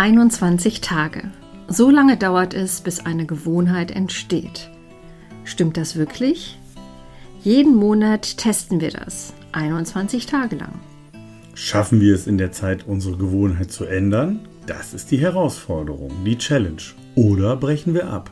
21 0.00 0.80
Tage. 0.80 1.30
So 1.68 1.90
lange 1.90 2.16
dauert 2.16 2.54
es, 2.54 2.80
bis 2.80 3.00
eine 3.00 3.26
Gewohnheit 3.26 3.90
entsteht. 3.90 4.70
Stimmt 5.44 5.76
das 5.76 5.94
wirklich? 5.94 6.58
Jeden 7.42 7.76
Monat 7.76 8.38
testen 8.38 8.80
wir 8.80 8.92
das, 8.92 9.34
21 9.52 10.24
Tage 10.24 10.56
lang. 10.56 10.72
Schaffen 11.52 12.00
wir 12.00 12.14
es 12.14 12.26
in 12.26 12.38
der 12.38 12.50
Zeit, 12.50 12.86
unsere 12.86 13.18
Gewohnheit 13.18 13.72
zu 13.72 13.84
ändern? 13.84 14.48
Das 14.64 14.94
ist 14.94 15.10
die 15.10 15.18
Herausforderung, 15.18 16.12
die 16.24 16.38
Challenge. 16.38 16.80
Oder 17.14 17.54
brechen 17.56 17.92
wir 17.92 18.08
ab? 18.08 18.30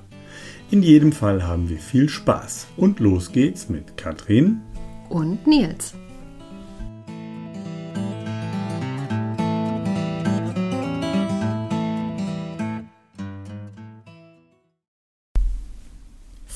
In 0.70 0.82
jedem 0.82 1.12
Fall 1.12 1.46
haben 1.46 1.68
wir 1.68 1.80
viel 1.80 2.08
Spaß. 2.08 2.68
Und 2.78 2.98
los 2.98 3.30
geht's 3.30 3.68
mit 3.68 3.98
Katrin 3.98 4.62
und 5.10 5.46
Nils. 5.46 5.92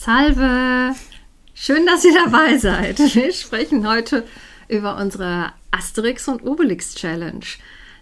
Salve! 0.04 0.96
Schön, 1.54 1.86
dass 1.86 2.04
ihr 2.04 2.12
dabei 2.24 2.58
seid. 2.58 2.98
Wir 3.14 3.32
sprechen 3.32 3.86
heute 3.86 4.24
über 4.66 4.96
unsere 4.96 5.52
Asterix 5.70 6.26
und 6.26 6.42
Obelix 6.42 6.96
Challenge. 6.96 7.44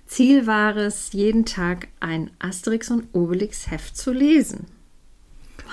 Ziel 0.07 0.47
war 0.47 0.79
es, 0.79 1.13
jeden 1.13 1.45
Tag 1.45 1.89
ein 2.01 2.31
Asterix 2.39 2.91
und 2.91 3.09
Obelix 3.13 3.71
Heft 3.71 3.99
zu 3.99 4.15
lesen. 4.15 4.65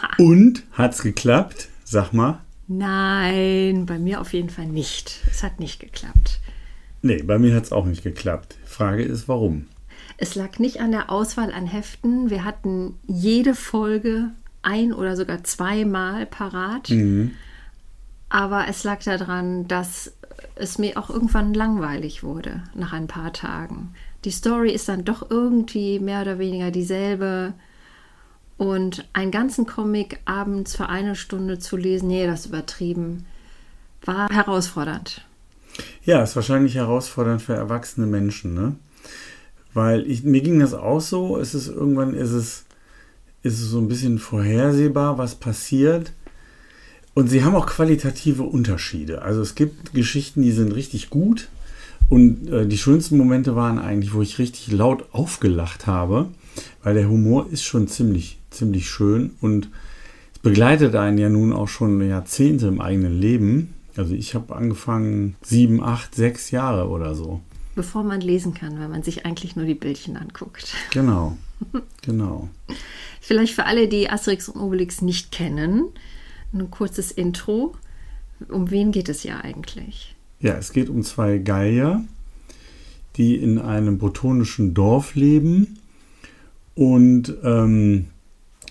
Ha. 0.01 0.09
Und 0.17 0.63
hat's 0.73 1.01
geklappt? 1.01 1.69
Sag 1.85 2.11
mal. 2.11 2.41
Nein, 2.67 3.85
bei 3.85 3.97
mir 3.97 4.19
auf 4.19 4.33
jeden 4.33 4.49
Fall 4.49 4.67
nicht. 4.67 5.21
Es 5.31 5.43
hat 5.43 5.61
nicht 5.61 5.79
geklappt. 5.79 6.41
Nee, 7.01 7.23
bei 7.23 7.39
mir 7.39 7.55
hat 7.55 7.63
es 7.63 7.71
auch 7.71 7.85
nicht 7.85 8.03
geklappt. 8.03 8.57
Frage 8.65 9.03
ist, 9.03 9.29
warum? 9.29 9.67
Es 10.17 10.35
lag 10.35 10.59
nicht 10.59 10.81
an 10.81 10.91
der 10.91 11.09
Auswahl 11.09 11.53
an 11.53 11.67
Heften. 11.67 12.29
Wir 12.29 12.43
hatten 12.43 12.99
jede 13.07 13.55
Folge 13.55 14.31
ein 14.67 14.93
oder 14.93 15.15
sogar 15.15 15.43
zweimal 15.43 16.25
parat. 16.25 16.89
Mhm. 16.89 17.31
Aber 18.29 18.67
es 18.67 18.83
lag 18.83 19.01
daran, 19.03 19.67
dass 19.67 20.11
es 20.55 20.77
mir 20.77 20.97
auch 20.97 21.09
irgendwann 21.09 21.53
langweilig 21.53 22.23
wurde 22.23 22.63
nach 22.75 22.91
ein 22.91 23.07
paar 23.07 23.31
Tagen. 23.31 23.93
Die 24.25 24.31
Story 24.31 24.71
ist 24.71 24.89
dann 24.89 25.05
doch 25.05 25.29
irgendwie 25.29 25.99
mehr 25.99 26.21
oder 26.21 26.37
weniger 26.37 26.71
dieselbe. 26.71 27.53
Und 28.57 29.07
einen 29.13 29.31
ganzen 29.31 29.65
Comic 29.65 30.19
abends 30.25 30.75
für 30.75 30.89
eine 30.89 31.15
Stunde 31.15 31.59
zu 31.59 31.77
lesen, 31.77 32.07
nee, 32.07 32.25
das 32.25 32.47
übertrieben, 32.47 33.25
war 34.03 34.29
herausfordernd. 34.29 35.23
Ja, 36.03 36.23
ist 36.23 36.35
wahrscheinlich 36.35 36.75
herausfordernd 36.75 37.41
für 37.41 37.53
erwachsene 37.53 38.07
Menschen, 38.07 38.55
ne? 38.55 38.75
Weil 39.73 40.09
ich, 40.09 40.23
mir 40.23 40.41
ging 40.41 40.59
das 40.59 40.73
auch 40.73 41.01
so, 41.01 41.37
es 41.37 41.53
ist 41.53 41.67
irgendwann 41.67 42.15
ist 42.15 42.31
es, 42.31 42.65
ist 43.47 43.61
es 43.61 43.69
so 43.69 43.79
ein 43.79 43.87
bisschen 43.87 44.19
vorhersehbar, 44.19 45.17
was 45.17 45.35
passiert. 45.35 46.13
Und 47.13 47.29
sie 47.29 47.43
haben 47.43 47.55
auch 47.55 47.65
qualitative 47.65 48.43
Unterschiede. 48.43 49.23
Also 49.23 49.41
es 49.41 49.55
gibt 49.55 49.93
Geschichten, 49.93 50.43
die 50.43 50.51
sind 50.51 50.75
richtig 50.75 51.09
gut. 51.09 51.47
Und 52.09 52.49
äh, 52.49 52.67
die 52.67 52.77
schönsten 52.77 53.17
Momente 53.17 53.55
waren 53.55 53.79
eigentlich, 53.79 54.13
wo 54.13 54.21
ich 54.21 54.39
richtig 54.39 54.71
laut 54.71 55.05
aufgelacht 55.11 55.87
habe, 55.87 56.27
weil 56.83 56.93
der 56.93 57.09
Humor 57.09 57.47
ist 57.51 57.63
schon 57.63 57.87
ziemlich 57.87 58.37
ziemlich 58.49 58.89
schön 58.89 59.31
und 59.41 59.69
es 60.33 60.39
begleitet 60.39 60.95
einen 60.95 61.17
ja 61.17 61.29
nun 61.29 61.53
auch 61.53 61.67
schon 61.67 62.01
Jahrzehnte 62.07 62.67
im 62.67 62.81
eigenen 62.81 63.19
Leben. 63.19 63.73
Also 63.95 64.13
ich 64.13 64.35
habe 64.35 64.55
angefangen 64.55 65.35
sieben, 65.41 65.83
acht, 65.83 66.15
sechs 66.15 66.51
Jahre 66.51 66.87
oder 66.89 67.15
so. 67.15 67.41
Bevor 67.77 68.03
man 68.03 68.21
lesen 68.21 68.55
kann, 68.55 68.79
weil 68.79 68.87
man 68.89 69.03
sich 69.03 69.27
eigentlich 69.27 69.55
nur 69.55 69.65
die 69.65 69.75
Bildchen 69.75 70.17
anguckt. 70.17 70.73
Genau, 70.91 71.37
genau. 72.01 72.49
Vielleicht 73.21 73.53
für 73.53 73.65
alle, 73.65 73.87
die 73.87 74.09
Asterix 74.09 74.49
und 74.49 74.59
Obelix 74.59 75.03
nicht 75.03 75.31
kennen, 75.31 75.85
ein 76.53 76.71
kurzes 76.71 77.11
Intro. 77.11 77.75
Um 78.49 78.71
wen 78.71 78.91
geht 78.91 79.09
es 79.09 79.21
ja 79.21 79.41
eigentlich? 79.41 80.15
Ja, 80.39 80.53
es 80.53 80.71
geht 80.71 80.89
um 80.89 81.03
zwei 81.03 81.37
Gallier, 81.37 82.03
die 83.15 83.35
in 83.35 83.59
einem 83.59 83.99
bretonischen 83.99 84.73
Dorf 84.73 85.13
leben 85.13 85.77
und 86.73 87.31
ähm, 87.43 88.07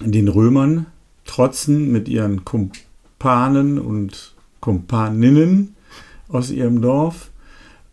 den 0.00 0.26
Römern 0.26 0.86
trotzen 1.26 1.92
mit 1.92 2.08
ihren 2.08 2.44
Kumpanen 2.44 3.78
und 3.78 4.34
Kumpaninnen 4.58 5.76
aus 6.26 6.50
ihrem 6.50 6.82
Dorf. 6.82 7.30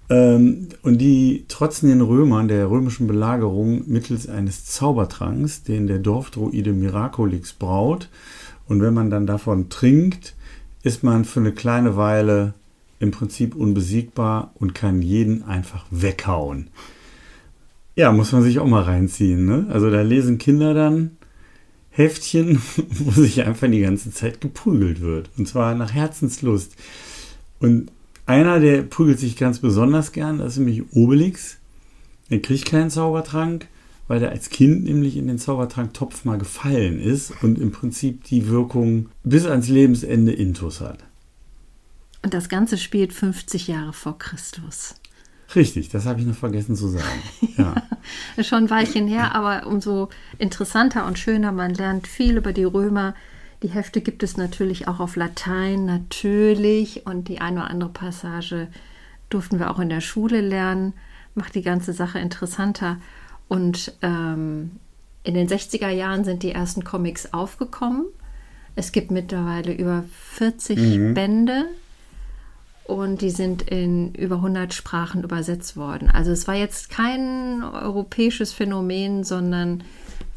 Ähm, 0.10 0.70
und 0.82 1.00
die 1.00 1.46
trotzen 1.48 1.90
den 1.90 2.02
Römern 2.02 2.48
der 2.48 2.70
römischen 2.70 3.08
Belagerung 3.08 3.84
mittels 3.88 4.28
eines 4.28 4.66
Zaubertranks, 4.66 5.64
den 5.64 5.88
der 5.88 6.00
Dorfdruide 6.00 6.74
Miraculix 6.74 7.54
braut. 7.54 8.10
Und 8.68 8.82
wenn 8.82 8.94
man 8.94 9.10
dann 9.10 9.28
davon 9.28 9.70
trinkt, 9.70 10.36
ist 10.84 11.04
man 11.04 11.26
für 11.26 11.40
eine 11.40 11.54
kleine 11.54 11.96
Weile 11.96 12.54
im 13.00 13.12
Prinzip 13.12 13.56
unbesiegbar 13.56 14.52
und 14.56 14.74
kann 14.74 15.02
jeden 15.02 15.44
einfach 15.44 15.86
weghauen. 15.92 16.68
Ja, 17.96 18.12
muss 18.12 18.32
man 18.32 18.44
sich 18.44 18.60
auch 18.60 18.68
mal 18.68 18.84
reinziehen. 18.84 19.46
Ne? 19.46 19.68
Also 19.70 19.90
da 19.90 20.02
lesen 20.02 20.38
Kinder 20.38 20.74
dann 20.74 21.12
Heftchen, 21.90 22.62
wo 22.90 23.12
sich 23.12 23.46
einfach 23.46 23.70
die 23.70 23.82
ganze 23.82 24.12
Zeit 24.12 24.42
geprügelt 24.42 25.02
wird. 25.02 25.30
Und 25.38 25.48
zwar 25.48 25.76
nach 25.76 25.94
Herzenslust. 25.94 26.76
Und 27.60 27.92
einer, 28.26 28.60
der 28.60 28.84
prügelt 28.84 29.20
sich 29.20 29.38
ganz 29.38 29.60
besonders 29.60 30.12
gern, 30.12 30.38
das 30.38 30.54
ist 30.54 30.60
nämlich 30.60 30.94
Obelix. 30.94 31.58
Er 32.30 32.40
kriegt 32.40 32.66
keinen 32.66 32.90
Zaubertrank, 32.90 33.68
weil 34.08 34.24
er 34.24 34.32
als 34.32 34.50
Kind 34.50 34.84
nämlich 34.84 35.18
in 35.18 35.28
den 35.28 35.40
Zaubertranktopf 35.40 36.26
mal 36.26 36.38
gefallen 36.38 37.00
ist 37.00 37.34
und 37.42 37.60
im 37.60 37.72
Prinzip 37.72 38.24
die 38.26 38.48
Wirkung 38.48 39.10
bis 39.24 39.46
ans 39.46 39.68
Lebensende 39.68 40.32
intus 40.32 40.82
hat. 40.82 41.00
Und 42.22 42.34
das 42.34 42.48
Ganze 42.48 42.78
spielt 42.78 43.12
50 43.12 43.68
Jahre 43.68 43.92
vor 43.92 44.18
Christus. 44.18 44.96
Richtig, 45.56 45.90
das 45.90 46.06
habe 46.06 46.22
ich 46.22 46.26
noch 46.26 46.36
vergessen 46.36 46.76
zu 46.76 46.88
sagen. 46.88 47.04
Ja. 47.58 47.76
ja. 48.38 48.44
Schon 48.44 48.64
ein 48.64 48.70
Weilchen 48.70 49.08
her, 49.08 49.36
aber 49.36 49.68
umso 49.68 50.10
interessanter 50.40 51.06
und 51.06 51.20
schöner. 51.20 51.52
Man 51.52 51.74
lernt 51.74 52.08
viel 52.08 52.38
über 52.38 52.54
die 52.54 52.64
Römer. 52.64 53.14
Die 53.64 53.70
Hefte 53.70 54.02
gibt 54.02 54.24
es 54.24 54.36
natürlich 54.36 54.90
auch 54.90 55.00
auf 55.00 55.16
Latein, 55.16 55.86
natürlich. 55.86 57.08
Und 57.08 57.30
die 57.30 57.40
eine 57.40 57.62
oder 57.62 57.70
andere 57.70 57.90
Passage 57.90 58.68
durften 59.30 59.58
wir 59.58 59.72
auch 59.72 59.80
in 59.80 59.90
der 59.90 60.02
Schule 60.02 60.42
lernen. 60.42 60.94
Macht 61.34 61.56
die 61.56 61.62
ganze 61.62 61.94
Sache 61.94 62.20
interessanter. 62.20 62.98
Und 63.48 63.94
ähm, 64.02 64.72
in 65.24 65.34
den 65.34 65.48
60er 65.48 65.90
Jahren 65.90 66.26
sind 66.26 66.44
die 66.44 66.52
ersten 66.52 66.84
Comics 66.84 67.32
aufgekommen. 67.34 68.06
Es 68.76 68.92
gibt 68.92 69.12
mittlerweile 69.12 69.74
über 69.74 70.04
40 70.32 70.78
mhm. 70.78 71.14
Bände 71.14 71.66
und 72.86 73.22
die 73.22 73.30
sind 73.30 73.62
in 73.62 74.14
über 74.16 74.38
100 74.38 74.74
Sprachen 74.74 75.24
übersetzt 75.24 75.78
worden. 75.78 76.10
Also 76.10 76.32
es 76.32 76.48
war 76.48 76.56
jetzt 76.56 76.90
kein 76.90 77.64
europäisches 77.64 78.52
Phänomen, 78.52 79.24
sondern 79.24 79.84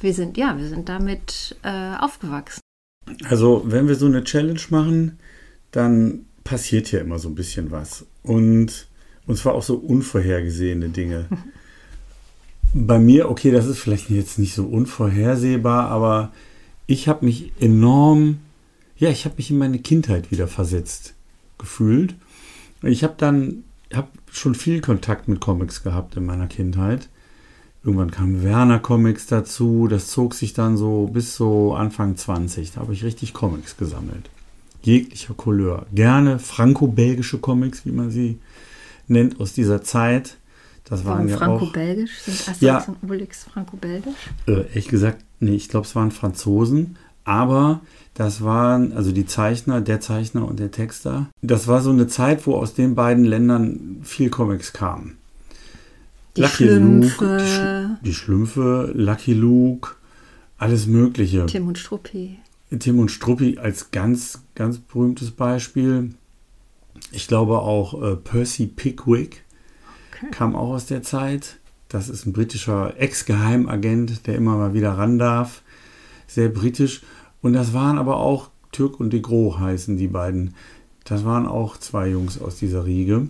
wir 0.01 0.15
sind 0.15 0.37
ja, 0.37 0.57
wir 0.59 0.69
sind 0.69 0.89
damit 0.89 1.57
äh, 1.63 1.97
aufgewachsen. 1.97 2.61
Also 3.29 3.63
wenn 3.67 3.89
wir 3.89 3.95
so 3.95 4.07
eine 4.07 4.25
Challenge 4.25 4.61
machen, 4.71 5.19
dann 5.71 6.27
passiert 6.45 6.93
ja 6.93 7.01
immer 7.01 7.19
so 7.19 7.29
ein 7.29 7.35
bisschen 7.35 7.71
was 7.71 8.07
und 8.23 8.89
und 9.27 9.37
zwar 9.37 9.55
auch 9.55 9.63
so 9.63 9.75
unvorhergesehene 9.75 10.89
Dinge. 10.91 11.27
Bei 12.75 12.99
mir, 12.99 13.31
okay, 13.31 13.51
das 13.51 13.67
ist 13.67 13.79
vielleicht 13.79 14.11
jetzt 14.11 14.39
nicht 14.39 14.55
so 14.55 14.67
unvorhersehbar, 14.67 15.89
aber 15.89 16.33
ich 16.87 17.09
habe 17.09 17.25
mich 17.25 17.53
enorm, 17.59 18.39
ja, 18.97 19.09
ich 19.09 19.25
habe 19.25 19.37
mich 19.39 19.51
in 19.51 19.59
meine 19.59 19.79
Kindheit 19.79 20.31
wieder 20.31 20.47
versetzt 20.47 21.15
gefühlt 21.59 22.15
ich 22.83 23.03
habe 23.05 23.15
dann 23.17 23.65
hab 23.93 24.11
schon 24.31 24.55
viel 24.55 24.81
Kontakt 24.81 25.29
mit 25.29 25.41
Comics 25.41 25.83
gehabt 25.83 26.17
in 26.17 26.27
meiner 26.27 26.47
Kindheit. 26.47 27.09
Irgendwann 27.87 28.11
kamen 28.11 28.43
Werner 28.43 28.81
Comics 28.81 29.27
dazu. 29.27 29.87
Das 29.87 30.09
zog 30.09 30.35
sich 30.35 30.53
dann 30.53 30.77
so 30.77 31.07
bis 31.07 31.37
so 31.37 31.73
Anfang 31.73 32.17
20. 32.17 32.73
Da 32.73 32.81
habe 32.81 32.93
ich 32.93 33.05
richtig 33.05 33.33
Comics 33.33 33.77
gesammelt. 33.77 34.29
Jeglicher 34.83 35.35
Couleur. 35.35 35.87
Gerne 35.95 36.41
franco-belgische 36.41 37.39
Comics, 37.39 37.87
wie 37.87 37.93
man 37.93 38.11
sie 38.11 38.41
nennt, 39.07 39.39
aus 39.39 39.53
dieser 39.53 39.83
Zeit. 39.83 40.37
Das 40.85 41.05
Warum 41.05 41.19
waren 41.19 41.29
ja 41.29 41.37
Franco-belgisch? 41.37 42.19
Sind 42.23 42.35
Asterix 42.35 42.61
ja, 42.61 42.85
und 42.89 43.05
Obelix 43.05 43.45
franco-belgisch? 43.45 44.15
Äh, 44.49 44.67
ehrlich 44.69 44.89
gesagt, 44.89 45.25
nee, 45.39 45.55
ich 45.55 45.69
glaube, 45.69 45.87
es 45.87 45.95
waren 45.95 46.11
Franzosen. 46.11 46.97
Aber 47.23 47.83
das 48.15 48.43
waren, 48.43 48.95
also 48.95 49.13
die 49.13 49.27
Zeichner, 49.27 49.81
der 49.81 50.01
Zeichner 50.01 50.45
und 50.49 50.59
der 50.59 50.73
Texter. 50.73 51.29
Das 51.41 51.69
war 51.69 51.81
so 51.83 51.91
eine 51.91 52.09
Zeit, 52.09 52.49
wo 52.49 52.57
aus 52.57 52.75
den 52.75 52.97
beiden 52.97 53.25
Ländern 53.25 54.01
viel 54.03 54.29
Comics 54.29 54.73
kamen. 54.73 55.19
Die 56.37 56.43
Lucky 56.43 56.65
Schlümpfe. 56.65 57.25
Luke, 57.25 57.39
die, 57.39 57.47
Sch 57.47 58.05
die, 58.05 58.15
Schlümpfe, 58.15 58.93
Lucky 58.95 59.33
Luke, 59.33 59.93
alles 60.59 60.87
Mögliche. 60.87 61.47
Tim 61.47 61.69
und 61.69 61.79
Struppi. 61.79 62.39
Tim 62.79 62.99
und 62.99 63.11
Struppi 63.11 63.59
als 63.59 63.91
ganz, 63.91 64.43
ganz 64.55 64.79
berühmtes 64.79 65.31
Beispiel. 65.31 66.15
Ich 67.13 67.27
glaube 67.29 67.61
auch 67.61 68.03
äh, 68.03 68.17
Percy 68.17 68.67
Pickwick 68.67 69.45
okay. 70.13 70.31
kam 70.31 70.55
auch 70.55 70.71
aus 70.71 70.87
der 70.87 71.03
Zeit. 71.03 71.59
Das 71.89 72.09
ist 72.09 72.27
ein 72.27 72.33
britischer 72.33 72.95
Ex-Geheimagent, 72.99 74.27
der 74.27 74.35
immer 74.35 74.57
mal 74.57 74.75
wieder 74.75 74.93
ran 74.93 75.19
darf. 75.19 75.63
Sehr 76.27 76.49
britisch. 76.49 77.03
Und 77.41 77.53
das 77.53 77.73
waren 77.73 77.99
aber 77.99 78.17
auch 78.17 78.51
Türk 78.73 78.99
und 78.99 79.13
de 79.13 79.21
Gros 79.21 79.59
heißen 79.59 79.97
die 79.97 80.09
beiden. 80.09 80.55
Das 81.05 81.25
waren 81.25 81.47
auch 81.47 81.77
zwei 81.77 82.09
Jungs 82.09 82.41
aus 82.41 82.57
dieser 82.57 82.85
Riege. 82.85 83.29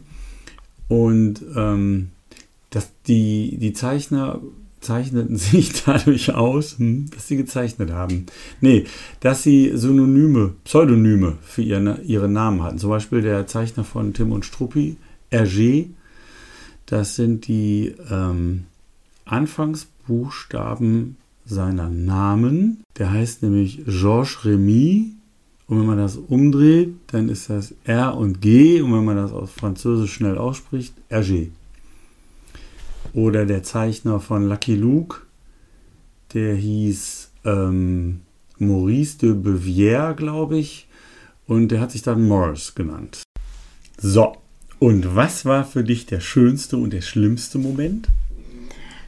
Und 0.88 1.42
ähm, 1.54 2.12
das, 2.70 2.90
die, 3.06 3.58
die 3.58 3.72
Zeichner 3.72 4.40
zeichneten 4.80 5.36
sich 5.36 5.84
dadurch 5.84 6.34
aus, 6.34 6.78
hm, 6.78 7.10
dass 7.10 7.28
sie 7.28 7.36
gezeichnet 7.36 7.90
haben. 7.90 8.26
Nee, 8.60 8.84
dass 9.20 9.42
sie 9.42 9.72
Synonyme, 9.74 10.54
Pseudonyme 10.64 11.38
für 11.42 11.62
ihre, 11.62 12.00
ihre 12.02 12.28
Namen 12.28 12.62
hatten. 12.62 12.78
Zum 12.78 12.90
Beispiel 12.90 13.22
der 13.22 13.46
Zeichner 13.46 13.84
von 13.84 14.14
Tim 14.14 14.32
und 14.32 14.44
Struppi, 14.44 14.96
Hergé, 15.30 15.90
das 16.86 17.16
sind 17.16 17.48
die 17.48 17.94
ähm, 18.10 18.64
Anfangsbuchstaben 19.24 21.16
seiner 21.44 21.88
Namen. 21.88 22.82
Der 22.98 23.10
heißt 23.10 23.42
nämlich 23.42 23.84
Georges 23.86 24.44
Remy. 24.44 25.12
Und 25.68 25.80
wenn 25.80 25.86
man 25.86 25.98
das 25.98 26.16
umdreht, 26.16 26.94
dann 27.08 27.28
ist 27.28 27.50
das 27.50 27.74
R 27.82 28.16
und 28.16 28.40
G. 28.40 28.80
Und 28.80 28.92
wenn 28.92 29.04
man 29.04 29.16
das 29.16 29.32
aus 29.32 29.50
Französisch 29.50 30.12
schnell 30.12 30.38
ausspricht, 30.38 30.94
Hergé. 31.10 31.48
Oder 33.16 33.46
der 33.46 33.62
Zeichner 33.62 34.20
von 34.20 34.46
Lucky 34.46 34.74
Luke, 34.74 35.22
der 36.34 36.54
hieß 36.54 37.30
ähm, 37.46 38.20
Maurice 38.58 39.16
de 39.16 39.32
Bevière, 39.32 40.12
glaube 40.12 40.58
ich. 40.58 40.86
Und 41.46 41.68
der 41.68 41.80
hat 41.80 41.92
sich 41.92 42.02
dann 42.02 42.28
Morris 42.28 42.74
genannt. 42.74 43.22
So, 43.96 44.36
und 44.78 45.16
was 45.16 45.46
war 45.46 45.64
für 45.64 45.82
dich 45.82 46.04
der 46.04 46.20
schönste 46.20 46.76
und 46.76 46.92
der 46.92 47.00
schlimmste 47.00 47.56
Moment? 47.56 48.08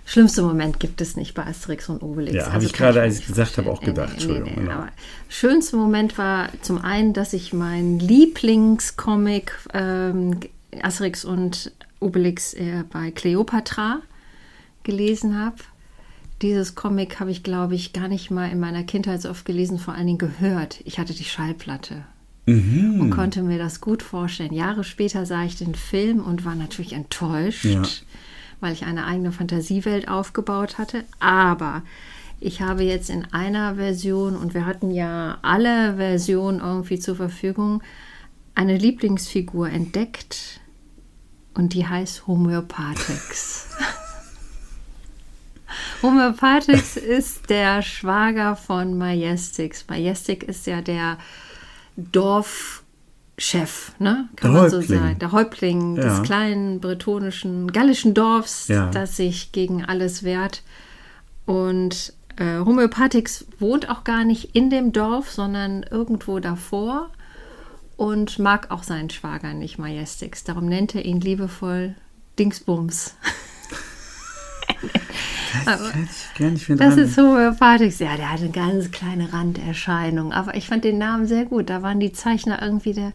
Schlimmste 0.07 0.41
Moment 0.41 0.81
gibt 0.81 1.03
es 1.03 1.15
nicht 1.15 1.35
bei 1.35 1.45
Asterix 1.45 1.91
und 1.91 2.03
Obelix. 2.03 2.35
Ja, 2.35 2.47
habe 2.47 2.55
also 2.55 2.67
ich 2.67 2.73
gerade, 2.73 3.03
als 3.03 3.19
ich 3.19 3.27
gesagt 3.27 3.59
habe, 3.59 3.71
auch 3.71 3.83
gedacht. 3.83 4.09
Nee, 4.09 4.15
Entschuldigung. 4.15 4.53
Nee, 4.55 4.61
nee, 4.63 4.69
genau. 4.69 4.87
schönste 5.29 5.77
Moment 5.77 6.17
war 6.17 6.49
zum 6.63 6.79
einen, 6.79 7.13
dass 7.13 7.35
ich 7.35 7.53
meinen 7.53 7.99
Lieblingscomic 7.99 9.53
ähm, 9.75 10.41
Asterix 10.81 11.27
und 11.27 11.73
Obelix 12.01 12.55
äh, 12.55 12.85
bei 12.91 13.11
Cleopatra 13.11 14.01
gelesen 14.83 15.39
habe. 15.39 15.57
Dieses 16.43 16.75
Comic 16.75 17.19
habe 17.19 17.31
ich, 17.31 17.43
glaube 17.43 17.75
ich, 17.75 17.93
gar 17.93 18.09
nicht 18.09 18.31
mal 18.31 18.51
in 18.51 18.61
meiner 18.61 18.85
Kindheit 18.85 19.21
so 19.21 19.31
oft 19.31 19.45
gelesen, 19.45 19.79
vor 19.79 19.95
allen 19.95 20.07
Dingen 20.07 20.19
gehört. 20.19 20.81
Ich 20.85 20.99
hatte 20.99 21.13
die 21.13 21.25
Schallplatte 21.25 22.05
mhm. 22.47 23.01
und 23.01 23.11
konnte 23.11 23.43
mir 23.43 23.59
das 23.59 23.81
gut 23.81 24.03
vorstellen. 24.03 24.53
Jahre 24.53 24.85
später 24.85 25.27
sah 25.27 25.45
ich 25.45 25.57
den 25.57 25.75
Film 25.75 26.21
und 26.21 26.45
war 26.45 26.55
natürlich 26.55 26.93
enttäuscht, 26.93 27.65
ja. 27.65 27.83
weil 28.61 28.73
ich 28.73 28.85
eine 28.85 29.05
eigene 29.05 29.33
Fantasiewelt 29.33 30.09
aufgebaut 30.09 30.79
hatte. 30.79 31.05
Aber 31.19 31.83
ich 32.41 32.63
habe 32.63 32.85
jetzt 32.85 33.11
in 33.11 33.25
einer 33.33 33.75
Version, 33.75 34.37
und 34.37 34.55
wir 34.55 34.65
hatten 34.65 34.93
ja 34.93 35.39
alle 35.43 35.97
Versionen 35.97 36.61
irgendwie 36.61 37.01
zur 37.01 37.17
Verfügung, 37.17 37.83
eine 38.55 38.77
Lieblingsfigur 38.77 39.69
entdeckt 39.69 40.61
und 41.59 41.75
die 41.75 41.87
heißt 41.87 42.27
Homöopathix. 42.27 43.67
Homöopathix 46.03 46.97
ist 46.97 47.51
der 47.51 47.83
Schwager 47.83 48.55
von 48.55 48.97
Majestix. 48.97 49.85
Majestic 49.89 50.45
ist 50.45 50.69
ja 50.69 50.81
der 50.81 51.19
Dorfchef, 51.97 52.85
ne? 53.99 54.29
Kann 54.37 54.53
der 54.53 54.63
man 54.63 54.71
Häuptling. 54.71 54.83
so 54.83 54.95
sagen. 54.95 55.19
Der 55.19 55.33
Häuptling 55.33 55.97
ja. 55.97 56.03
des 56.05 56.23
kleinen 56.23 56.81
bretonischen, 56.81 57.73
gallischen 57.73 58.15
Dorfs, 58.15 58.69
ja. 58.69 58.89
das 58.91 59.17
sich 59.17 59.51
gegen 59.51 59.85
alles 59.85 60.23
wehrt. 60.23 60.63
Und 61.45 62.13
äh, 62.37 62.61
Homöopathix 62.61 63.47
wohnt 63.59 63.91
auch 63.91 64.05
gar 64.05 64.25
nicht 64.25 64.55
in 64.55 64.71
dem 64.71 64.93
Dorf, 64.93 65.33
sondern 65.33 65.83
irgendwo 65.83 66.39
davor 66.39 67.11
und 67.99 68.39
mag 68.39 68.71
auch 68.71 68.85
seinen 68.85 69.11
Schwager 69.11 69.53
nicht, 69.53 69.77
Majestix. 69.77 70.45
Darum 70.45 70.67
nennt 70.67 70.95
er 70.95 71.05
ihn 71.05 71.21
liebevoll 71.21 71.95
Dingsbums. 72.39 73.15
Das, 75.65 75.81
das 76.69 76.97
ist 76.97 77.17
homöopathisch. 77.17 77.99
Ja, 77.99 78.17
der 78.17 78.31
hat 78.31 78.41
eine 78.41 78.51
ganz 78.51 78.91
kleine 78.93 79.33
Randerscheinung. 79.33 80.33
Aber 80.33 80.55
ich 80.55 80.69
fand 80.69 80.85
den 80.85 80.99
Namen 80.99 81.27
sehr 81.27 81.47
gut. 81.47 81.69
Da 81.69 81.83
waren 81.83 81.99
die 81.99 82.13
Zeichner 82.13 82.63
irgendwie 82.63 82.93
der, 82.93 83.13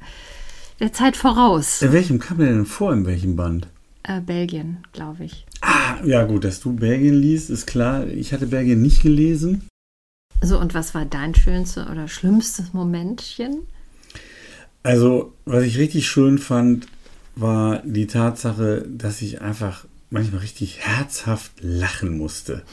der 0.80 0.92
Zeit 0.92 1.16
voraus. 1.16 1.82
In 1.82 1.94
welchem 1.94 2.20
kam 2.20 2.40
der 2.40 2.48
denn 2.48 2.66
vor? 2.66 2.92
In 2.92 3.06
welchem 3.06 3.36
Band? 3.36 3.68
Äh, 4.04 4.20
Belgien, 4.20 4.80
glaube 4.92 5.24
ich. 5.24 5.46
Ah, 5.62 6.04
ja, 6.04 6.26
gut, 6.26 6.44
dass 6.44 6.60
du 6.60 6.74
Belgien 6.74 7.16
liest, 7.16 7.50
ist 7.50 7.68
klar. 7.68 8.08
Ich 8.08 8.34
hatte 8.34 8.48
Belgien 8.48 8.82
nicht 8.82 9.02
gelesen. 9.02 9.68
So, 10.42 10.60
und 10.60 10.74
was 10.74 10.94
war 10.94 11.06
dein 11.06 11.34
schönstes 11.34 11.88
oder 11.88 12.10
schlimmstes 12.10 12.74
Momentchen? 12.74 13.68
Also, 14.84 15.34
was 15.46 15.64
ich 15.64 15.78
richtig 15.78 16.08
schön 16.08 16.38
fand, 16.38 16.88
war 17.36 17.82
die 17.86 18.08
Tatsache, 18.08 18.86
dass 18.88 19.22
ich 19.22 19.42
einfach 19.42 19.86
manchmal 20.10 20.42
richtig 20.42 20.80
herzhaft 20.82 21.52
lachen 21.62 22.18
musste. 22.18 22.64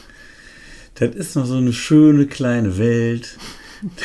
Das 0.96 1.14
ist 1.14 1.36
noch 1.36 1.46
so 1.46 1.56
eine 1.56 1.72
schöne 1.72 2.26
kleine 2.26 2.76
Welt. 2.76 3.38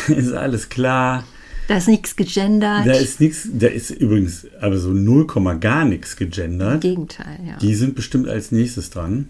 Da 0.08 0.14
ist 0.14 0.32
alles 0.32 0.70
klar. 0.70 1.26
Da 1.68 1.78
ist 1.78 1.88
nichts 1.88 2.16
gegendert. 2.16 2.86
Da 2.86 2.94
ist 2.94 3.20
nichts, 3.20 3.50
da 3.52 3.68
ist 3.68 3.90
übrigens 3.90 4.48
aber 4.62 4.78
so 4.78 4.92
0, 4.92 5.28
gar 5.60 5.84
nichts 5.84 6.16
gegendert. 6.16 6.86
Im 6.86 6.92
Gegenteil, 6.92 7.40
ja. 7.46 7.58
Die 7.58 7.76
sind 7.76 7.96
bestimmt 7.96 8.30
als 8.30 8.52
nächstes 8.52 8.92
dran. 8.92 9.28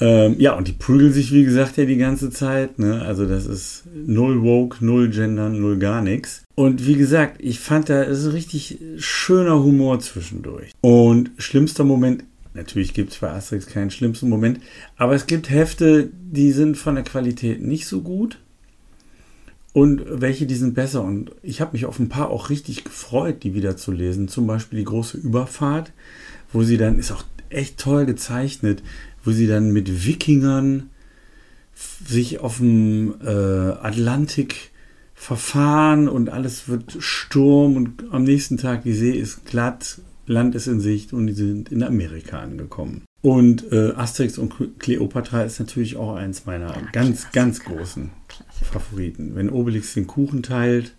Ähm, 0.00 0.36
ja, 0.38 0.54
und 0.54 0.66
die 0.68 0.72
prügeln 0.72 1.12
sich, 1.12 1.32
wie 1.32 1.44
gesagt, 1.44 1.76
ja 1.76 1.84
die 1.84 1.96
ganze 1.96 2.30
Zeit. 2.30 2.78
Ne? 2.78 3.02
Also 3.02 3.26
das 3.26 3.46
ist 3.46 3.84
null 3.94 4.42
woke, 4.42 4.84
null 4.84 5.08
gendern, 5.10 5.60
null 5.60 5.78
gar 5.78 6.02
nichts. 6.02 6.42
Und 6.56 6.86
wie 6.86 6.96
gesagt, 6.96 7.36
ich 7.38 7.60
fand 7.60 7.88
da 7.88 8.02
ist 8.02 8.32
richtig 8.32 8.78
schöner 8.96 9.62
Humor 9.62 10.00
zwischendurch. 10.00 10.72
Und 10.80 11.30
schlimmster 11.38 11.84
Moment 11.84 12.24
Natürlich 12.54 12.94
gibt 12.94 13.12
es 13.12 13.18
bei 13.18 13.30
Asterix 13.30 13.66
keinen 13.66 13.90
schlimmsten 13.90 14.28
Moment, 14.28 14.60
aber 14.96 15.14
es 15.14 15.26
gibt 15.26 15.50
Hefte, 15.50 16.08
die 16.14 16.52
sind 16.52 16.76
von 16.76 16.94
der 16.94 17.02
Qualität 17.02 17.60
nicht 17.60 17.88
so 17.88 18.00
gut 18.00 18.38
und 19.72 20.02
welche, 20.08 20.46
die 20.46 20.54
sind 20.54 20.74
besser. 20.74 21.02
Und 21.02 21.32
ich 21.42 21.60
habe 21.60 21.72
mich 21.72 21.84
auf 21.84 21.98
ein 21.98 22.08
paar 22.08 22.30
auch 22.30 22.50
richtig 22.50 22.84
gefreut, 22.84 23.42
die 23.42 23.54
wieder 23.54 23.76
zu 23.76 23.90
lesen. 23.90 24.28
Zum 24.28 24.46
Beispiel 24.46 24.78
die 24.78 24.84
große 24.84 25.18
Überfahrt, 25.18 25.92
wo 26.52 26.62
sie 26.62 26.76
dann, 26.76 26.96
ist 26.96 27.10
auch 27.10 27.24
echt 27.50 27.78
toll 27.78 28.06
gezeichnet, 28.06 28.84
wo 29.24 29.32
sie 29.32 29.46
dann 29.46 29.72
mit 29.72 30.06
Wikingern 30.06 30.90
sich 32.06 32.40
auf 32.40 32.58
dem 32.58 33.14
äh, 33.24 33.28
Atlantik 33.28 34.70
verfahren 35.14 36.08
und 36.08 36.28
alles 36.28 36.68
wird 36.68 36.96
Sturm 37.00 37.76
und 37.76 38.04
am 38.12 38.24
nächsten 38.24 38.58
Tag 38.58 38.82
die 38.84 38.92
See 38.92 39.12
ist 39.12 39.46
glatt 39.46 40.00
Land 40.26 40.54
ist 40.54 40.66
in 40.66 40.80
Sicht 40.80 41.12
und 41.12 41.26
die 41.26 41.32
sind 41.32 41.70
in 41.70 41.82
Amerika 41.82 42.40
angekommen. 42.40 43.02
Und 43.22 43.70
äh, 43.72 43.92
Asterix 43.94 44.38
und 44.38 44.78
Cleopatra 44.78 45.42
ist 45.42 45.58
natürlich 45.58 45.96
auch 45.96 46.14
eins 46.14 46.46
meiner 46.46 46.68
ja, 46.68 46.82
ganz, 46.92 47.22
Klassiker. 47.22 47.30
ganz 47.32 47.60
großen 47.60 48.10
Klassiker. 48.28 48.72
Favoriten. 48.72 49.34
Wenn 49.34 49.50
Obelix 49.50 49.94
den 49.94 50.06
Kuchen 50.06 50.42
teilt, 50.42 50.94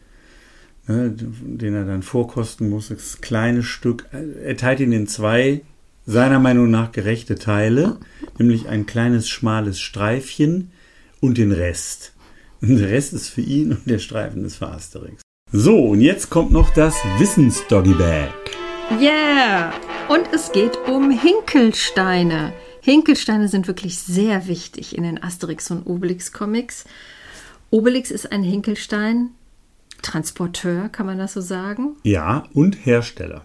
ne, 0.88 1.12
den 1.12 1.76
er 1.76 1.86
dann 1.86 2.04
vorkosten 2.04 2.70
muss, 2.70 2.90
das 2.90 3.22
kleine 3.22 3.64
Stück, 3.64 4.08
äh, 4.12 4.44
er 4.44 4.58
teilt 4.58 4.80
ihn 4.80 4.92
in 4.92 5.08
zwei, 5.08 5.62
seiner 6.06 6.40
Meinung 6.40 6.70
nach 6.70 6.92
gerechte 6.92 7.36
Teile, 7.36 7.98
nämlich 8.38 8.68
ein 8.68 8.86
kleines, 8.86 9.28
schmales 9.28 9.80
Streifchen 9.80 10.72
und 11.22 11.38
den 11.38 11.52
Rest. 11.52 12.14
Und 12.62 12.78
der 12.78 12.90
Rest 12.90 13.14
ist 13.14 13.30
für 13.30 13.42
ihn 13.42 13.72
und 13.72 13.90
der 13.90 14.00
Streifen 14.00 14.46
ist 14.46 14.58
für 14.58 14.68
Asterix. 14.68 15.22
So, 15.52 15.78
und 15.90 16.02
jetzt 16.02 16.30
kommt 16.30 16.52
noch 16.52 16.70
das 16.72 16.96
Wissens-Doggy-Bag. 17.18 18.34
Yeah! 19.00 19.74
Und 20.10 20.28
es 20.32 20.52
geht 20.52 20.78
um 20.88 21.10
Hinkelsteine. 21.12 22.54
Hinkelsteine 22.82 23.48
sind 23.48 23.68
wirklich 23.68 23.98
sehr 23.98 24.48
wichtig 24.48 24.96
in 24.96 25.04
den 25.04 25.22
Asterix 25.22 25.72
und 25.72 25.88
Obelix 25.88 26.32
Comics. 26.32 26.86
Obelix 27.72 28.12
ist 28.12 28.32
ein 28.32 28.44
Hinkelstein, 28.44 29.32
Transporteur, 30.04 30.90
kann 30.90 31.08
man 31.08 31.18
das 31.18 31.34
so 31.34 31.42
sagen? 31.42 31.96
Ja, 32.04 32.44
und 32.54 32.86
Hersteller. 32.86 33.44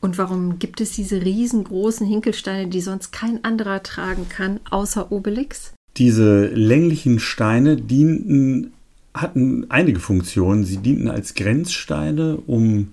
Und 0.00 0.18
warum 0.18 0.58
gibt 0.58 0.80
es 0.80 0.92
diese 0.92 1.22
riesengroßen 1.24 2.06
Hinkelsteine, 2.06 2.68
die 2.68 2.80
sonst 2.80 3.12
kein 3.12 3.42
anderer 3.44 3.82
tragen 3.82 4.28
kann, 4.28 4.60
außer 4.70 5.10
Obelix? 5.10 5.72
Diese 5.96 6.46
länglichen 6.46 7.18
Steine 7.18 7.76
dienten, 7.76 8.72
hatten 9.14 9.66
einige 9.70 9.98
Funktionen. 9.98 10.64
Sie 10.64 10.76
dienten 10.76 11.08
als 11.08 11.34
Grenzsteine, 11.34 12.36
um 12.46 12.92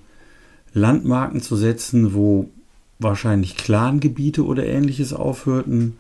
Landmarken 0.74 1.42
zu 1.42 1.56
setzen, 1.56 2.14
wo 2.14 2.50
wahrscheinlich 3.00 3.58
Clangebiete 3.58 4.46
oder 4.46 4.66
ähnliches 4.66 5.14
aufhörten. 5.14 5.98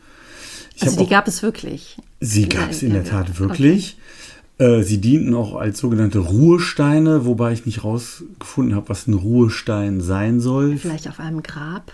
Ich 0.75 0.83
also 0.83 0.97
die 0.97 1.05
auch, 1.05 1.09
gab 1.09 1.27
es 1.27 1.43
wirklich. 1.43 1.97
Sie 2.19 2.47
gab 2.47 2.71
es 2.71 2.81
in 2.81 2.93
der 2.93 3.03
Tat 3.03 3.39
wirklich. 3.39 3.97
Äh, 3.97 4.32
sie 4.59 5.01
dienten 5.01 5.33
auch 5.33 5.55
als 5.55 5.79
sogenannte 5.79 6.19
Ruhesteine, 6.19 7.25
wobei 7.25 7.53
ich 7.53 7.65
nicht 7.65 7.83
rausgefunden 7.83 8.75
habe, 8.75 8.89
was 8.89 9.07
ein 9.07 9.13
Ruhestein 9.13 9.99
sein 9.99 10.39
soll. 10.39 10.77
Vielleicht 10.77 11.09
auf 11.09 11.19
einem 11.19 11.43
Grab? 11.43 11.91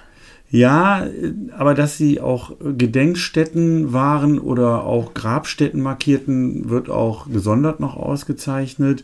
Ja, 0.51 1.07
aber 1.55 1.75
dass 1.75 1.97
sie 1.97 2.19
auch 2.19 2.53
Gedenkstätten 2.59 3.93
waren 3.93 4.39
oder 4.39 4.83
auch 4.83 5.13
Grabstätten 5.13 5.81
markierten, 5.81 6.69
wird 6.69 6.89
auch 6.89 7.29
gesondert 7.31 7.79
noch 7.79 7.95
ausgezeichnet. 7.95 9.03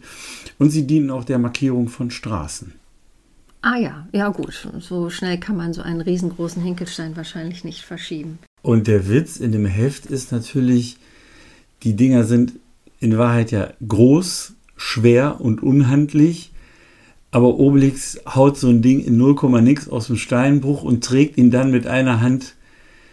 Und 0.58 0.72
sie 0.72 0.88
dienen 0.88 1.12
auch 1.12 1.24
der 1.24 1.38
Markierung 1.38 1.88
von 1.88 2.10
Straßen. 2.10 2.74
Ah 3.62 3.78
ja, 3.78 4.08
ja 4.12 4.30
gut. 4.30 4.68
So 4.80 5.10
schnell 5.10 5.40
kann 5.40 5.58
man 5.58 5.74
so 5.74 5.82
einen 5.82 6.02
riesengroßen 6.02 6.64
Hinkelstein 6.64 7.16
wahrscheinlich 7.16 7.64
nicht 7.64 7.82
verschieben. 7.82 8.40
Und 8.62 8.88
der 8.88 9.10
Witz 9.10 9.38
in 9.38 9.52
dem 9.52 9.66
Heft 9.66 10.08
ist 10.08 10.32
natürlich, 10.32 10.98
die 11.84 11.96
Dinger 11.96 12.24
sind 12.24 12.54
in 13.00 13.18
Wahrheit 13.18 13.52
ja 13.52 13.74
groß, 13.88 14.54
schwer 14.78 15.42
und 15.42 15.64
unhandlich. 15.64 16.52
Aber 17.32 17.56
Obelix 17.60 18.20
haut 18.34 18.58
so 18.58 18.70
ein 18.70 18.82
Ding 18.82 19.04
in 19.04 19.18
0, 19.18 19.62
nix 19.62 19.90
aus 19.90 20.08
dem 20.08 20.16
Steinbruch 20.16 20.84
und 20.84 21.04
trägt 21.04 21.38
ihn 21.38 21.52
dann 21.52 21.72
mit 21.72 21.86
einer 21.86 22.22
Hand 22.22 22.56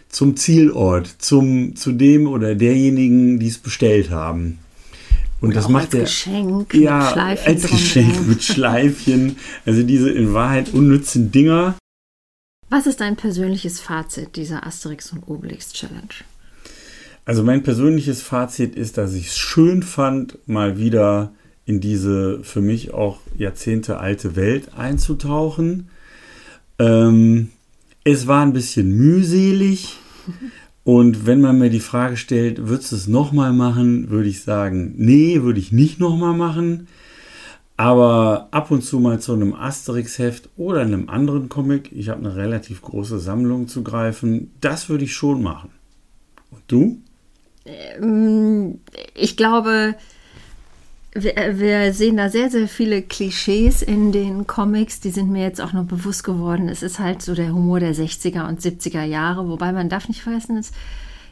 zum 0.07 0.37
Zielort, 0.37 1.07
zum, 1.17 1.75
zu 1.75 1.91
dem 1.91 2.27
oder 2.27 2.55
derjenigen, 2.55 3.39
die 3.39 3.47
es 3.47 3.57
bestellt 3.57 4.11
haben. 4.11 4.59
Und 5.41 5.49
Oder 5.49 5.55
das 5.55 5.67
macht 5.67 5.87
als 5.87 5.93
er 5.93 6.01
Geschenk 6.01 6.73
ja, 6.73 6.99
mit 6.99 7.11
Schleifchen 7.11 7.47
als 7.53 7.67
Geschenk 7.67 8.27
mit 8.27 8.43
Schleifchen. 8.43 9.35
Also 9.65 9.83
diese 9.83 10.09
in 10.09 10.33
Wahrheit 10.33 10.73
unnützen 10.73 11.33
Dinger. 11.33 11.75
Was 12.69 12.87
ist 12.87 13.01
dein 13.01 13.17
persönliches 13.17 13.81
Fazit 13.81 14.37
dieser 14.37 14.65
Asterix 14.65 15.11
und 15.11 15.27
Obelix 15.27 15.73
Challenge? 15.73 16.23
Also 17.25 17.43
mein 17.43 17.63
persönliches 17.63 18.21
Fazit 18.21 18.75
ist, 18.75 18.97
dass 18.97 19.13
ich 19.13 19.27
es 19.27 19.37
schön 19.37 19.81
fand, 19.81 20.37
mal 20.47 20.77
wieder 20.77 21.31
in 21.65 21.79
diese 21.79 22.43
für 22.43 22.61
mich 22.61 22.93
auch 22.93 23.19
Jahrzehnte 23.37 23.99
alte 23.99 24.35
Welt 24.35 24.73
einzutauchen. 24.75 25.89
Ähm, 26.79 27.49
es 28.03 28.27
war 28.27 28.41
ein 28.41 28.53
bisschen 28.53 28.89
mühselig. 28.91 29.97
Und 30.85 31.25
wenn 31.25 31.39
man 31.39 31.59
mir 31.59 31.69
die 31.69 31.79
Frage 31.79 32.17
stellt, 32.17 32.67
würdest 32.67 32.91
du 32.91 32.97
es 32.97 33.07
nochmal 33.07 33.53
machen, 33.53 34.09
würde 34.09 34.27
ich 34.27 34.43
sagen, 34.43 34.95
nee, 34.97 35.41
würde 35.41 35.61
ich 35.61 35.71
nicht 35.71 35.97
nochmal 35.97 36.33
machen. 36.33 36.87
Aber 37.77 38.49
ab 38.51 38.69
und 38.69 38.83
zu 38.83 38.99
mal 38.99 39.21
zu 39.21 39.31
einem 39.31 39.53
Asterix-Heft 39.53 40.49
oder 40.57 40.81
einem 40.81 41.07
anderen 41.07 41.47
Comic, 41.47 41.89
ich 41.93 42.09
habe 42.09 42.19
eine 42.19 42.35
relativ 42.35 42.81
große 42.81 43.17
Sammlung 43.19 43.69
zu 43.69 43.81
greifen, 43.81 44.51
das 44.59 44.89
würde 44.89 45.05
ich 45.05 45.13
schon 45.13 45.41
machen. 45.41 45.69
Und 46.51 46.61
du? 46.67 47.01
Ähm, 47.65 48.79
ich 49.15 49.37
glaube, 49.37 49.95
wir, 51.15 51.93
sehen 51.93 52.17
da 52.17 52.29
sehr, 52.29 52.49
sehr 52.49 52.67
viele 52.67 53.01
Klischees 53.03 53.81
in 53.81 54.11
den 54.11 54.47
Comics, 54.47 54.99
die 54.99 55.11
sind 55.11 55.29
mir 55.29 55.43
jetzt 55.43 55.61
auch 55.61 55.73
noch 55.73 55.85
bewusst 55.85 56.23
geworden. 56.23 56.69
Es 56.69 56.81
ist 56.81 56.99
halt 56.99 57.21
so 57.21 57.35
der 57.35 57.53
Humor 57.53 57.79
der 57.79 57.93
60er 57.93 58.47
und 58.47 58.61
70er 58.61 59.03
Jahre, 59.03 59.47
wobei 59.47 59.71
man 59.71 59.89
darf 59.89 60.07
nicht 60.07 60.21
vergessen, 60.21 60.57
es 60.57 60.71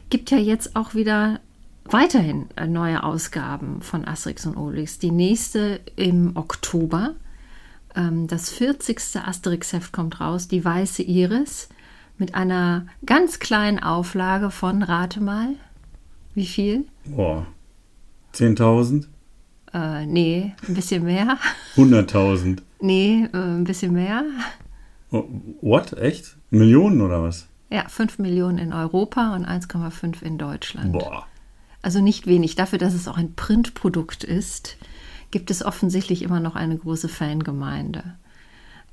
gibt 0.08 0.30
ja 0.30 0.38
jetzt 0.38 0.76
auch 0.76 0.94
wieder 0.94 1.40
weiterhin 1.84 2.46
neue 2.68 3.02
Ausgaben 3.02 3.82
von 3.82 4.06
Asterix 4.06 4.46
und 4.46 4.56
Obelix. 4.56 4.98
Die 4.98 5.10
nächste 5.10 5.80
im 5.96 6.36
Oktober. 6.36 7.14
Ähm, 7.96 8.28
das 8.28 8.50
40. 8.50 9.16
Asterix-Heft 9.16 9.92
kommt 9.92 10.20
raus, 10.20 10.48
die 10.48 10.64
Weiße 10.64 11.02
Iris, 11.02 11.68
mit 12.18 12.34
einer 12.34 12.86
ganz 13.04 13.40
kleinen 13.40 13.82
Auflage 13.82 14.50
von, 14.50 14.82
rate 14.82 15.20
mal, 15.20 15.54
wie 16.34 16.46
viel? 16.46 16.84
Boah, 17.04 17.46
10.000? 18.34 19.06
Äh, 19.72 20.06
nee, 20.06 20.54
ein 20.68 20.74
bisschen 20.74 21.04
mehr. 21.04 21.38
100.000? 21.76 22.58
Nee, 22.80 23.28
äh, 23.32 23.36
ein 23.36 23.64
bisschen 23.64 23.92
mehr. 23.92 24.24
Oh, 25.10 25.24
what? 25.60 25.92
Echt? 25.94 26.36
Millionen 26.50 27.00
oder 27.00 27.22
was? 27.22 27.48
Ja, 27.70 27.88
5 27.88 28.18
Millionen 28.18 28.58
in 28.58 28.72
Europa 28.72 29.34
und 29.34 29.46
1,5 29.46 30.22
in 30.22 30.36
Deutschland. 30.36 30.92
Boah. 30.92 31.26
Also 31.80 32.00
nicht 32.00 32.26
wenig. 32.26 32.54
Dafür, 32.54 32.78
dass 32.78 32.94
es 32.94 33.08
auch 33.08 33.16
ein 33.16 33.34
Printprodukt 33.34 34.24
ist, 34.24 34.76
gibt 35.30 35.50
es 35.50 35.64
offensichtlich 35.64 36.22
immer 36.22 36.38
noch 36.38 36.54
eine 36.54 36.76
große 36.76 37.08
Fangemeinde. 37.08 38.16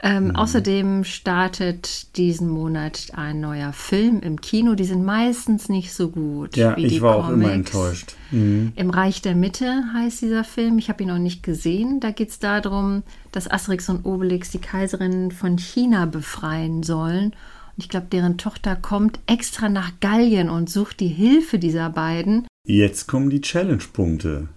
Ähm, 0.02 0.26
mhm. 0.30 0.36
Außerdem 0.36 1.04
startet 1.04 2.16
diesen 2.16 2.50
Monat 2.50 3.08
ein 3.16 3.42
neuer 3.42 3.74
Film 3.74 4.22
im 4.22 4.40
Kino. 4.40 4.76
Die 4.76 4.86
sind 4.86 5.04
meistens 5.04 5.68
nicht 5.68 5.94
so 5.94 6.10
gut. 6.10 6.56
Ja, 6.56 6.78
wie 6.78 6.86
ich 6.86 6.94
die 6.94 7.02
war 7.02 7.16
Comics. 7.16 7.28
auch 7.28 7.34
immer 7.34 7.52
enttäuscht. 7.52 8.16
Mhm. 8.32 8.72
Im 8.76 8.90
Reich 8.92 9.22
der 9.22 9.36
Mitte 9.36 9.84
heißt 9.94 10.22
dieser 10.22 10.46
Film. 10.46 10.78
Ich 10.78 10.90
habe 10.90 11.04
ihn 11.04 11.10
noch 11.10 11.18
nicht 11.18 11.44
gesehen. 11.44 12.00
Da 12.00 12.12
geht 12.12 12.30
es 12.30 12.40
darum, 12.40 13.04
dass 13.34 13.52
Asterix 13.52 13.90
und 13.90 14.06
Obelix 14.06 14.52
die 14.52 14.60
Kaiserin 14.60 15.32
von 15.32 15.58
China 15.58 16.06
befreien 16.06 16.84
sollen. 16.84 17.34
Und 17.76 17.84
ich 17.84 17.90
glaube, 17.90 18.08
deren 18.12 18.38
Tochter 18.38 18.78
kommt 18.78 19.20
extra 19.26 19.68
nach 19.68 19.92
Gallien 20.00 20.50
und 20.50 20.70
sucht 20.70 21.02
die 21.02 21.08
Hilfe 21.08 21.60
dieser 21.60 21.90
beiden. 21.90 22.48
Jetzt 22.66 23.08
kommen 23.08 23.30
die 23.30 23.42
Challenge-Punkte. 23.42 24.48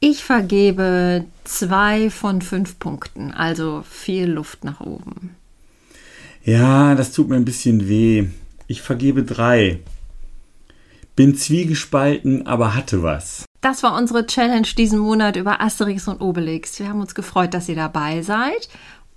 Ich 0.00 0.24
vergebe 0.24 1.24
zwei 1.44 2.10
von 2.10 2.42
fünf 2.42 2.78
Punkten, 2.78 3.32
also 3.32 3.82
viel 3.88 4.26
Luft 4.26 4.64
nach 4.64 4.80
oben. 4.80 5.34
Ja, 6.44 6.94
das 6.94 7.12
tut 7.12 7.28
mir 7.28 7.36
ein 7.36 7.44
bisschen 7.44 7.88
weh. 7.88 8.26
Ich 8.66 8.82
vergebe 8.82 9.24
drei. 9.24 9.80
Bin 11.16 11.34
zwiegespalten, 11.34 12.46
aber 12.46 12.74
hatte 12.74 13.02
was. 13.02 13.46
Das 13.62 13.82
war 13.82 13.96
unsere 13.96 14.26
Challenge 14.26 14.68
diesen 14.76 14.98
Monat 14.98 15.36
über 15.36 15.60
Asterix 15.60 16.06
und 16.08 16.20
Obelix. 16.20 16.78
Wir 16.78 16.88
haben 16.88 17.00
uns 17.00 17.14
gefreut, 17.14 17.54
dass 17.54 17.68
ihr 17.68 17.74
dabei 17.74 18.22
seid. 18.22 18.68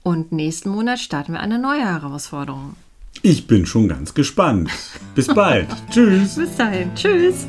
Und 0.02 0.32
nächsten 0.32 0.70
Monat 0.70 1.00
starten 1.00 1.34
wir 1.34 1.42
eine 1.42 1.60
neue 1.60 1.86
Herausforderung. 1.86 2.76
Ich 3.22 3.48
bin 3.48 3.66
schon 3.66 3.90
ganz 3.90 4.14
gespannt. 4.14 4.72
Bis 5.14 5.28
bald. 5.28 5.68
Tschüss. 5.92 6.36
Bis 6.36 6.56
dahin. 6.56 6.96
Tschüss. 6.96 7.46